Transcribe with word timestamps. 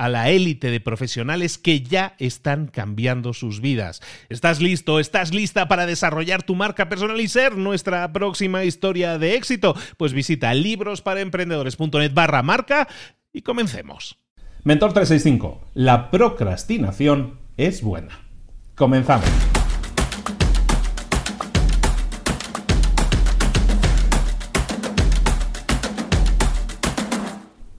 a 0.00 0.08
la 0.08 0.30
élite 0.30 0.70
de 0.70 0.80
profesionales 0.80 1.58
que 1.58 1.82
ya 1.82 2.14
están 2.18 2.68
cambiando 2.68 3.34
sus 3.34 3.60
vidas. 3.60 4.00
¿Estás 4.30 4.62
listo? 4.62 4.98
¿Estás 4.98 5.34
lista 5.34 5.68
para 5.68 5.84
desarrollar 5.84 6.42
tu 6.42 6.54
marca 6.54 6.88
personal 6.88 7.20
y 7.20 7.28
ser 7.28 7.58
nuestra 7.58 8.10
próxima 8.10 8.64
historia 8.64 9.18
de 9.18 9.34
éxito? 9.34 9.76
Pues 9.98 10.14
visita 10.14 10.54
librosparaemprendedores.net 10.54 12.14
barra 12.14 12.42
marca 12.42 12.88
y 13.30 13.42
comencemos. 13.42 14.16
Mentor 14.64 14.94
365. 14.94 15.68
La 15.74 16.10
procrastinación 16.10 17.38
es 17.58 17.82
buena. 17.82 18.20
Comenzamos. 18.74 19.28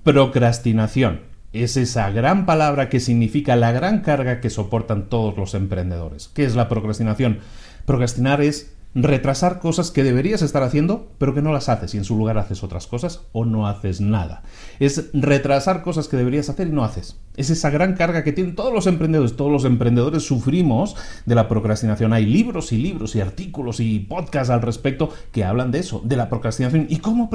Procrastinación 0.03 1.30
es 1.53 1.77
esa 1.77 2.09
gran 2.11 2.45
palabra 2.45 2.89
que 2.89 2.99
significa 2.99 3.55
la 3.55 3.71
gran 3.71 4.01
carga 4.01 4.39
que 4.39 4.49
soportan 4.49 5.09
todos 5.09 5.35
los 5.37 5.53
emprendedores. 5.53 6.29
¿Qué 6.33 6.45
es 6.45 6.55
la 6.55 6.69
procrastinación? 6.69 7.39
Procrastinar 7.85 8.41
es 8.41 8.73
retrasar 8.93 9.59
cosas 9.59 9.91
que 9.91 10.03
deberías 10.03 10.41
estar 10.41 10.63
haciendo, 10.63 11.11
pero 11.17 11.33
que 11.33 11.41
no 11.41 11.53
las 11.53 11.69
haces 11.69 11.93
y 11.93 11.97
en 11.97 12.03
su 12.03 12.17
lugar 12.17 12.37
haces 12.37 12.63
otras 12.63 12.87
cosas 12.87 13.21
o 13.31 13.45
no 13.45 13.67
haces 13.67 14.01
nada. 14.01 14.43
Es 14.79 15.09
retrasar 15.13 15.81
cosas 15.81 16.07
que 16.07 16.17
deberías 16.17 16.49
hacer 16.49 16.67
y 16.67 16.71
no 16.71 16.83
haces. 16.83 17.17
Es 17.37 17.49
esa 17.49 17.69
gran 17.69 17.95
carga 17.95 18.25
que 18.25 18.33
tienen 18.33 18.55
todos 18.55 18.73
los 18.73 18.87
emprendedores. 18.87 19.37
Todos 19.37 19.51
los 19.51 19.63
emprendedores 19.63 20.23
sufrimos 20.23 20.97
de 21.25 21.35
la 21.35 21.47
procrastinación. 21.47 22.11
Hay 22.11 22.25
libros 22.25 22.73
y 22.73 22.77
libros 22.77 23.15
y 23.15 23.21
artículos 23.21 23.79
y 23.79 23.99
podcasts 23.99 24.49
al 24.49 24.61
respecto 24.61 25.09
que 25.31 25.45
hablan 25.45 25.71
de 25.71 25.79
eso, 25.79 26.01
de 26.03 26.17
la 26.17 26.27
procrastinación 26.27 26.87
y 26.89 26.97
cómo, 26.97 27.29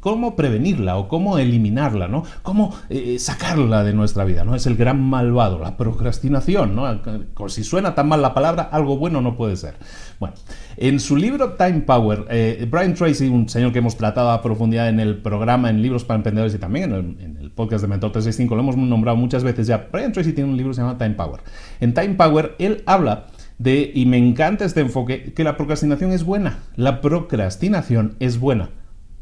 cómo 0.00 0.36
prevenirla 0.36 0.96
o 0.96 1.06
cómo 1.06 1.38
eliminarla, 1.38 2.08
¿no? 2.08 2.24
Cómo 2.42 2.74
eh, 2.88 3.18
sacarla 3.20 3.84
de 3.84 3.92
nuestra 3.92 4.24
vida, 4.24 4.44
¿no? 4.44 4.56
Es 4.56 4.66
el 4.66 4.76
gran 4.76 5.00
malvado, 5.00 5.60
la 5.60 5.76
procrastinación, 5.76 6.74
¿no? 6.74 7.00
Si 7.48 7.62
suena 7.62 7.94
tan 7.94 8.08
mal 8.08 8.22
la 8.22 8.34
palabra, 8.34 8.64
algo 8.64 8.96
bueno 8.96 9.20
no 9.20 9.36
puede 9.36 9.56
ser. 9.56 9.76
Bueno, 10.18 10.34
en 10.76 10.95
su 11.00 11.16
libro 11.16 11.54
Time 11.54 11.80
Power, 11.80 12.26
eh, 12.30 12.66
Brian 12.70 12.94
Tracy, 12.94 13.28
un 13.28 13.48
señor 13.48 13.72
que 13.72 13.78
hemos 13.78 13.96
tratado 13.96 14.30
a 14.30 14.42
profundidad 14.42 14.88
en 14.88 15.00
el 15.00 15.18
programa 15.18 15.70
en 15.70 15.82
Libros 15.82 16.04
para 16.04 16.16
Emprendedores 16.16 16.54
y 16.54 16.58
también 16.58 16.92
en 16.92 17.38
el, 17.40 17.50
podcast 17.50 17.82
de 17.82 17.88
Mentor 17.88 18.12
365, 18.12 18.54
lo 18.54 18.60
hemos 18.60 18.76
nombrado 18.76 19.16
muchas 19.16 19.42
veces 19.42 19.66
ya. 19.66 19.88
Brian 19.90 20.12
Tracy 20.12 20.32
tiene 20.32 20.50
un 20.50 20.56
libro 20.56 20.72
que 20.72 20.76
se 20.76 20.82
llama 20.82 20.98
Time 20.98 21.14
Power. 21.14 21.40
En 21.80 21.94
Time 21.94 22.14
Power, 22.14 22.54
él 22.58 22.82
habla 22.84 23.28
de, 23.58 23.90
y 23.94 24.04
me 24.04 24.18
encanta 24.18 24.64
este 24.64 24.80
enfoque, 24.80 25.32
que 25.32 25.44
la 25.44 25.56
procrastinación 25.56 26.12
es 26.12 26.24
buena. 26.24 26.58
La 26.76 27.00
procrastinación 27.00 28.16
es 28.20 28.38
buena. 28.38 28.70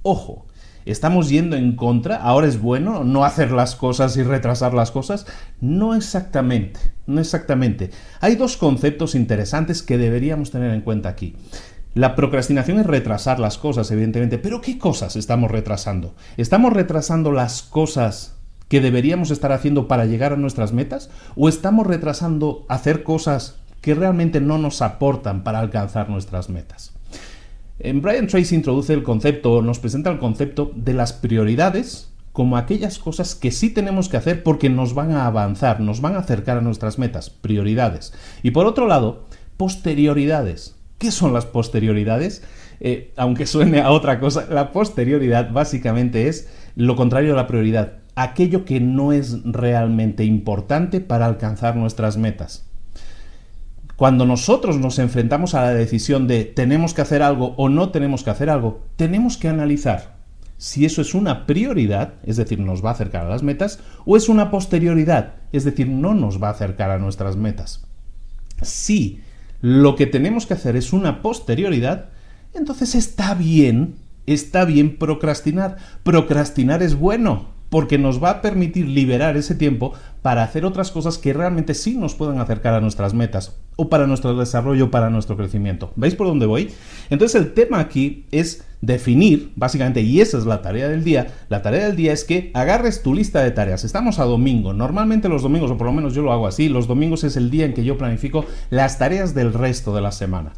Ojo, 0.03 0.47
¿Estamos 0.87 1.31
yendo 1.31 1.57
en 1.57 1.77
contra? 1.77 2.17
¿Ahora 2.17 2.47
es 2.47 2.61
bueno 2.61 3.05
no 3.05 3.25
hacer 3.25 3.53
las 3.53 3.75
cosas 3.75 4.19
y 4.19 4.23
retrasar 4.23 4.75
las 4.75 4.91
cosas? 4.91 5.27
No 5.61 5.95
exactamente, 5.95 6.79
no 7.07 7.21
exactamente. 7.21 7.91
Hay 8.21 8.37
dos 8.37 8.59
conceptos 8.59 9.15
interesantes 9.15 9.83
que 9.83 9.97
deberíamos 9.97 10.51
tener 10.51 10.75
en 10.75 10.83
cuenta 10.83 11.09
aquí. 11.09 11.37
La 11.95 12.15
procrastinación 12.15 12.81
es 12.81 12.87
retrasar 12.87 13.41
las 13.41 13.57
cosas, 13.57 13.91
evidentemente, 13.93 14.37
pero 14.37 14.61
¿qué 14.61 14.77
cosas 14.77 15.17
estamos 15.17 15.51
retrasando? 15.51 16.15
¿Estamos 16.37 16.73
retrasando 16.75 17.33
las 17.33 17.63
cosas 17.63 18.35
que 18.69 18.83
deberíamos 18.83 19.31
estar 19.31 19.53
haciendo 19.53 19.89
para 19.89 20.05
llegar 20.05 20.35
a 20.35 20.37
nuestras 20.37 20.75
metas? 20.75 21.09
¿O 21.35 21.49
estamos 21.49 21.87
retrasando 21.87 22.67
hacer 22.69 23.05
cosas 23.05 23.57
que 23.81 23.95
realmente 23.95 24.43
no 24.43 24.59
nos 24.59 24.83
aportan 24.83 25.45
para 25.45 25.61
alcanzar 25.61 26.11
nuestras 26.11 26.51
metas? 26.51 26.93
En 27.81 28.03
Brian 28.03 28.29
Tracy 28.29 28.55
introduce 28.55 28.93
el 28.93 29.03
concepto, 29.03 29.61
nos 29.61 29.81
presenta 29.81 30.11
el 30.11 30.19
concepto 30.19 30.71
de 30.77 30.95
las 30.95 31.13
prioridades 31.13 32.13
como 32.31 32.57
aquellas 32.57 32.99
cosas 32.99 33.35
que 33.35 33.51
sí 33.51 33.71
tenemos 33.71 34.09
que 34.09 34.17
hacer 34.17 34.43
porque 34.43 34.69
nos 34.69 34.95
van 34.95 35.13
a 35.13 35.27
avanzar, 35.27 35.81
nos 35.81 36.01
van 36.01 36.15
a 36.15 36.19
acercar 36.19 36.59
a 36.59 36.61
nuestras 36.61 36.99
metas, 36.99 37.31
prioridades. 37.31 38.13
Y 38.43 38.53
por 38.53 38.67
otro 38.67 38.87
lado, 38.87 39.25
posterioridades. 39.57 40.77
¿Qué 40.99 41.11
son 41.11 41.33
las 41.33 41.47
posterioridades? 41.47 42.43
Eh, 42.81 43.13
aunque 43.17 43.47
suene 43.47 43.81
a 43.81 43.91
otra 43.91 44.21
cosa, 44.21 44.47
la 44.51 44.73
posterioridad 44.73 45.53
básicamente 45.53 46.29
es 46.29 46.49
lo 46.77 46.97
contrario 46.97 47.35
a 47.35 47.37
la 47.37 47.47
prioridad, 47.47 47.99
aquello 48.15 48.65
que 48.65 48.81
no 48.81 49.13
es 49.13 49.43
realmente 49.45 50.25
importante 50.25 51.01
para 51.01 51.27
alcanzar 51.27 51.77
nuestras 51.77 52.17
metas. 52.17 52.67
Cuando 53.97 54.27
nosotros 54.27 54.79
nos 54.79 54.99
enfrentamos 54.99 55.55
a 55.55 55.63
la 55.63 55.75
decisión 55.75 56.27
de 56.27 56.45
tenemos 56.45 56.95
que 56.95 57.03
hacer 57.03 57.23
algo 57.23 57.55
o 57.57 57.69
no 57.69 57.91
tenemos 57.91 58.25
que 58.25 58.31
hacer 58.31 58.51
algo, 58.51 58.83
tenemos 58.97 59.37
que 59.37 59.49
analizar 59.49 60.15
si 60.57 60.85
eso 60.85 61.03
es 61.03 61.15
una 61.15 61.47
prioridad, 61.47 62.15
es 62.25 62.37
decir, 62.37 62.59
nos 62.59 62.85
va 62.85 62.91
a 62.91 62.93
acercar 62.93 63.27
a 63.27 63.29
las 63.29 63.43
metas, 63.43 63.81
o 64.05 64.17
es 64.17 64.29
una 64.29 64.51
posterioridad, 64.51 65.35
es 65.53 65.65
decir, 65.65 65.89
no 65.89 66.15
nos 66.15 66.43
va 66.43 66.49
a 66.49 66.53
acercar 66.53 66.91
a 66.91 66.99
nuestras 66.99 67.37
metas. 67.37 67.87
Si 68.63 69.21
lo 69.61 69.97
que 69.97 70.07
tenemos 70.07 70.47
que 70.47 70.55
hacer 70.55 70.77
es 70.77 70.93
una 70.93 71.23
posterioridad, 71.23 72.11
entonces 72.55 72.95
está 72.95 73.35
bien, 73.35 73.97
está 74.27 74.65
bien 74.65 74.97
procrastinar. 74.97 75.77
Procrastinar 76.03 76.83
es 76.83 76.95
bueno, 76.95 77.49
porque 77.75 77.99
nos 77.99 78.23
va 78.23 78.31
a 78.31 78.41
permitir 78.41 78.87
liberar 78.87 79.37
ese 79.37 79.57
tiempo 79.57 79.95
para 80.23 80.45
hacer 80.45 80.65
otras 80.65 80.93
cosas 80.93 81.19
que 81.19 81.33
realmente 81.33 81.75
sí 81.75 81.97
nos 81.97 82.15
puedan 82.15 82.39
acercar 82.39 82.73
a 82.73 82.81
nuestras 82.81 83.15
metas 83.15 83.57
o 83.75 83.89
para 83.89 84.07
nuestro 84.07 84.33
desarrollo, 84.37 84.93
para 84.93 85.11
nuestro 85.11 85.37
crecimiento. 85.37 85.91
¿Veis 85.97 86.15
por 86.15 86.29
dónde 86.29 86.47
voy? 86.47 86.71
Entonces 87.11 87.43
el 87.43 87.53
tema 87.53 87.81
aquí 87.81 88.27
es 88.31 88.65
definir, 88.81 89.51
básicamente, 89.57 90.03
y 90.03 90.21
esa 90.21 90.39
es 90.39 90.47
la 90.47 90.63
tarea 90.63 90.89
del 90.89 91.03
día, 91.03 91.35
la 91.49 91.63
tarea 91.63 91.87
del 91.87 91.97
día 91.97 92.13
es 92.13 92.23
que 92.23 92.53
agarres 92.55 93.03
tu 93.03 93.13
lista 93.13 93.43
de 93.43 93.51
tareas. 93.51 93.83
Estamos 93.83 94.21
a 94.21 94.25
domingo, 94.25 94.73
normalmente 94.73 95.29
los 95.29 95.43
domingos, 95.43 95.73
o 95.73 95.77
por 95.77 95.89
lo 95.89 95.93
menos 95.93 96.15
yo 96.15 96.23
lo 96.23 96.33
hago 96.33 96.47
así, 96.47 96.69
los 96.69 96.87
domingos 96.87 97.25
es 97.25 97.37
el 97.37 97.51
día 97.51 97.65
en 97.65 97.75
que 97.75 97.83
yo 97.83 97.99
planifico 97.99 98.47
las 98.71 99.01
tareas 99.01 99.35
del 99.35 99.53
resto 99.53 99.93
de 99.97 100.01
la 100.01 100.13
semana. 100.13 100.53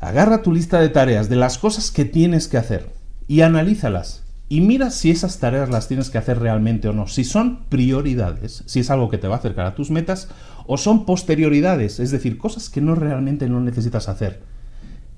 Agarra 0.00 0.42
tu 0.42 0.52
lista 0.52 0.80
de 0.80 0.88
tareas, 0.88 1.28
de 1.28 1.36
las 1.36 1.56
cosas 1.56 1.92
que 1.92 2.04
tienes 2.04 2.48
que 2.48 2.56
hacer, 2.56 2.90
y 3.28 3.42
analízalas 3.42 4.25
y 4.48 4.60
mira 4.60 4.90
si 4.90 5.10
esas 5.10 5.38
tareas 5.38 5.70
las 5.70 5.88
tienes 5.88 6.10
que 6.10 6.18
hacer 6.18 6.38
realmente 6.38 6.88
o 6.88 6.92
no, 6.92 7.08
si 7.08 7.24
son 7.24 7.64
prioridades, 7.68 8.62
si 8.66 8.80
es 8.80 8.90
algo 8.90 9.08
que 9.08 9.18
te 9.18 9.26
va 9.26 9.36
a 9.36 9.38
acercar 9.38 9.66
a 9.66 9.74
tus 9.74 9.90
metas, 9.90 10.28
o 10.66 10.76
son 10.76 11.04
posterioridades, 11.04 11.98
es 12.00 12.10
decir, 12.10 12.38
cosas 12.38 12.70
que 12.70 12.80
no 12.80 12.94
realmente 12.94 13.48
no 13.48 13.60
necesitas 13.60 14.08
hacer. 14.08 14.42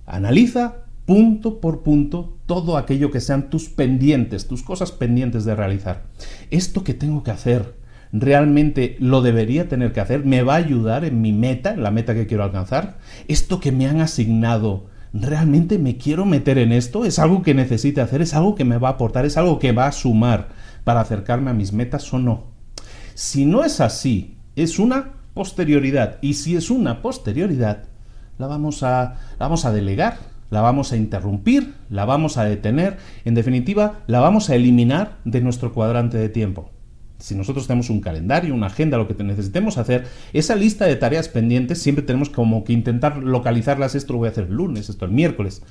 Analiza 0.06 0.76
punto 1.04 1.60
por 1.60 1.82
punto 1.82 2.36
todo 2.46 2.76
aquello 2.76 3.10
que 3.10 3.20
sean 3.20 3.50
tus 3.50 3.68
pendientes, 3.68 4.46
tus 4.46 4.62
cosas 4.62 4.92
pendientes 4.92 5.44
de 5.44 5.54
realizar. 5.54 6.04
Esto 6.50 6.84
que 6.84 6.94
tengo 6.94 7.22
que 7.22 7.30
hacer, 7.30 7.74
realmente 8.12 8.96
lo 8.98 9.22
debería 9.22 9.68
tener 9.68 9.92
que 9.92 10.00
hacer, 10.00 10.24
me 10.24 10.42
va 10.42 10.54
a 10.54 10.58
ayudar 10.58 11.04
en 11.04 11.20
mi 11.20 11.32
meta, 11.32 11.72
en 11.72 11.82
la 11.82 11.90
meta 11.90 12.14
que 12.14 12.26
quiero 12.26 12.44
alcanzar. 12.44 12.98
Esto 13.26 13.60
que 13.60 13.72
me 13.72 13.86
han 13.86 14.00
asignado, 14.00 14.86
realmente 15.12 15.78
me 15.78 15.96
quiero 15.96 16.24
meter 16.24 16.58
en 16.58 16.72
esto, 16.72 17.04
es 17.04 17.18
algo 17.18 17.42
que 17.42 17.54
necesite 17.54 18.00
hacer, 18.00 18.22
es 18.22 18.34
algo 18.34 18.54
que 18.54 18.64
me 18.64 18.78
va 18.78 18.88
a 18.88 18.92
aportar, 18.92 19.24
es 19.24 19.36
algo 19.36 19.58
que 19.58 19.72
va 19.72 19.86
a 19.86 19.92
sumar 19.92 20.48
para 20.84 21.00
acercarme 21.00 21.50
a 21.50 21.54
mis 21.54 21.72
metas 21.72 22.12
o 22.12 22.18
no. 22.18 22.44
Si 23.14 23.44
no 23.44 23.64
es 23.64 23.80
así, 23.80 24.36
es 24.56 24.78
una 24.78 25.14
posterioridad. 25.34 26.18
Y 26.20 26.34
si 26.34 26.56
es 26.56 26.70
una 26.70 27.02
posterioridad, 27.02 27.84
la 28.38 28.46
vamos 28.46 28.82
a, 28.82 29.16
la 29.38 29.46
vamos 29.46 29.64
a 29.64 29.72
delegar, 29.72 30.18
la 30.50 30.60
vamos 30.62 30.92
a 30.92 30.96
interrumpir, 30.96 31.74
la 31.90 32.04
vamos 32.04 32.38
a 32.38 32.44
detener, 32.44 32.98
en 33.24 33.34
definitiva, 33.34 34.00
la 34.06 34.20
vamos 34.20 34.50
a 34.50 34.54
eliminar 34.54 35.18
de 35.24 35.40
nuestro 35.40 35.72
cuadrante 35.72 36.18
de 36.18 36.28
tiempo. 36.28 36.70
Si 37.18 37.34
nosotros 37.34 37.66
tenemos 37.66 37.90
un 37.90 38.00
calendario, 38.00 38.54
una 38.54 38.68
agenda, 38.68 38.96
lo 38.96 39.08
que 39.08 39.22
necesitemos 39.24 39.76
hacer, 39.76 40.06
esa 40.32 40.54
lista 40.54 40.86
de 40.86 40.96
tareas 40.96 41.28
pendientes 41.28 41.82
siempre 41.82 42.04
tenemos 42.04 42.30
como 42.30 42.62
que 42.62 42.72
intentar 42.72 43.16
localizarlas, 43.16 43.94
esto 43.94 44.12
lo 44.12 44.20
voy 44.20 44.28
a 44.28 44.30
hacer 44.30 44.44
el 44.44 44.54
lunes, 44.54 44.88
esto 44.88 45.04
el 45.04 45.10
miércoles. 45.10 45.62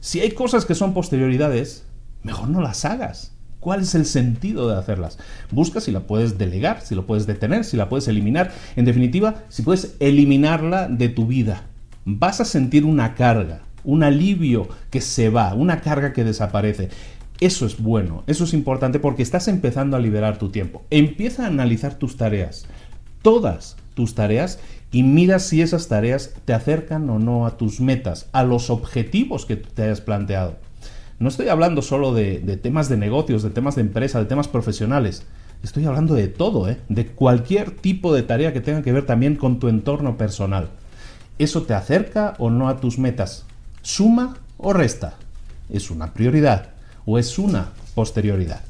Si 0.00 0.20
hay 0.20 0.32
cosas 0.32 0.64
que 0.64 0.74
son 0.74 0.92
posterioridades, 0.92 1.84
mejor 2.22 2.48
no 2.48 2.60
las 2.60 2.84
hagas. 2.84 3.32
¿Cuál 3.60 3.82
es 3.82 3.94
el 3.94 4.06
sentido 4.06 4.68
de 4.68 4.78
hacerlas? 4.78 5.18
Busca 5.50 5.80
si 5.80 5.92
la 5.92 6.00
puedes 6.00 6.38
delegar, 6.38 6.80
si 6.80 6.94
lo 6.94 7.06
puedes 7.06 7.26
detener, 7.26 7.64
si 7.64 7.76
la 7.76 7.90
puedes 7.90 8.08
eliminar. 8.08 8.50
En 8.74 8.86
definitiva, 8.86 9.44
si 9.50 9.62
puedes 9.62 9.96
eliminarla 10.00 10.88
de 10.88 11.10
tu 11.10 11.26
vida. 11.26 11.64
Vas 12.06 12.40
a 12.40 12.46
sentir 12.46 12.86
una 12.86 13.14
carga, 13.14 13.60
un 13.84 14.02
alivio 14.02 14.68
que 14.88 15.02
se 15.02 15.28
va, 15.28 15.52
una 15.52 15.82
carga 15.82 16.14
que 16.14 16.24
desaparece. 16.24 16.88
Eso 17.40 17.64
es 17.64 17.80
bueno, 17.80 18.22
eso 18.26 18.44
es 18.44 18.52
importante 18.52 18.98
porque 18.98 19.22
estás 19.22 19.48
empezando 19.48 19.96
a 19.96 20.00
liberar 20.00 20.36
tu 20.36 20.50
tiempo. 20.50 20.82
Empieza 20.90 21.44
a 21.44 21.46
analizar 21.46 21.94
tus 21.94 22.18
tareas, 22.18 22.66
todas 23.22 23.76
tus 23.94 24.14
tareas, 24.14 24.58
y 24.92 25.04
mira 25.04 25.38
si 25.38 25.62
esas 25.62 25.88
tareas 25.88 26.34
te 26.44 26.52
acercan 26.52 27.08
o 27.08 27.18
no 27.18 27.46
a 27.46 27.56
tus 27.56 27.80
metas, 27.80 28.28
a 28.32 28.44
los 28.44 28.68
objetivos 28.68 29.46
que 29.46 29.56
te 29.56 29.84
hayas 29.84 30.02
planteado. 30.02 30.56
No 31.18 31.30
estoy 31.30 31.48
hablando 31.48 31.80
solo 31.80 32.12
de, 32.12 32.40
temas 32.62 32.90
de 32.90 32.98
negocios, 32.98 33.42
de 33.42 33.50
temas 33.50 33.74
de 33.74 33.82
empresa, 33.82 34.18
de 34.18 34.26
temas 34.26 34.48
profesionales. 34.48 35.24
Estoy 35.62 35.86
hablando 35.86 36.14
de 36.14 36.28
todo, 36.28 36.68
¿eh? 36.68 36.78
de 36.90 37.06
cualquier 37.06 37.70
tipo 37.70 38.12
de 38.14 38.22
tarea 38.22 38.52
que 38.52 38.60
tenga 38.60 38.82
que 38.82 38.92
ver 38.92 39.06
también 39.06 39.36
con 39.36 39.58
tu 39.58 39.68
entorno 39.68 40.18
personal. 40.18 40.68
¿Eso 41.38 41.62
te 41.62 41.72
acerca 41.72 42.34
o 42.38 42.50
no 42.50 42.68
a 42.68 42.80
tus 42.80 42.98
metas? 42.98 43.46
¿Suma 43.80 44.36
o 44.58 44.74
resta? 44.74 45.14
¿Es 45.70 45.90
una 45.90 46.12
prioridad 46.12 46.79
o 47.06 47.18
es 47.18 47.38
una 47.38 47.70
posterioridad? 47.94 48.62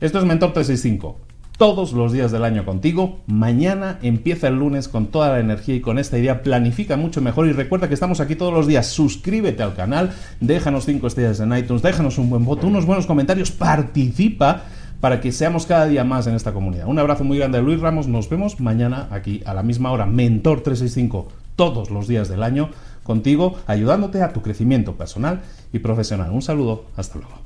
Esto 0.00 0.18
es 0.18 0.24
Mentor 0.24 0.52
365. 0.52 1.18
Todos 1.56 1.92
los 1.92 2.12
días 2.12 2.32
del 2.32 2.44
año 2.44 2.66
contigo. 2.66 3.20
Mañana 3.26 3.98
empieza 4.02 4.48
el 4.48 4.56
lunes 4.56 4.88
con 4.88 5.06
toda 5.06 5.30
la 5.30 5.40
energía 5.40 5.74
y 5.74 5.80
con 5.80 5.98
esta 5.98 6.18
idea. 6.18 6.42
Planifica 6.42 6.98
mucho 6.98 7.22
mejor 7.22 7.46
y 7.46 7.52
recuerda 7.52 7.88
que 7.88 7.94
estamos 7.94 8.20
aquí 8.20 8.36
todos 8.36 8.52
los 8.52 8.66
días. 8.66 8.88
Suscríbete 8.88 9.62
al 9.62 9.74
canal, 9.74 10.12
déjanos 10.40 10.84
5 10.84 11.06
estrellas 11.06 11.40
en 11.40 11.56
iTunes, 11.56 11.80
déjanos 11.80 12.18
un 12.18 12.28
buen 12.28 12.44
voto, 12.44 12.66
unos 12.66 12.84
buenos 12.84 13.06
comentarios, 13.06 13.52
participa 13.52 14.64
para 15.00 15.20
que 15.20 15.32
seamos 15.32 15.64
cada 15.64 15.86
día 15.86 16.04
más 16.04 16.26
en 16.26 16.34
esta 16.34 16.52
comunidad. 16.52 16.88
Un 16.88 16.98
abrazo 16.98 17.24
muy 17.24 17.38
grande 17.38 17.58
de 17.58 17.64
Luis 17.64 17.80
Ramos. 17.80 18.06
Nos 18.06 18.28
vemos 18.28 18.60
mañana 18.60 19.08
aquí 19.10 19.42
a 19.46 19.54
la 19.54 19.62
misma 19.62 19.90
hora. 19.92 20.04
Mentor 20.04 20.60
365 20.60 21.28
todos 21.56 21.90
los 21.90 22.06
días 22.06 22.28
del 22.28 22.42
año 22.42 22.68
contigo, 23.02 23.56
ayudándote 23.66 24.22
a 24.22 24.32
tu 24.32 24.42
crecimiento 24.42 24.96
personal 24.96 25.40
y 25.72 25.78
profesional. 25.78 26.32
Un 26.32 26.42
saludo, 26.42 26.84
hasta 26.96 27.18
luego. 27.18 27.45